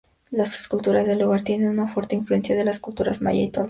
[0.31, 3.59] Las esculturas del lugar tienen una fuerte influencia de las culturas maya y tolteca.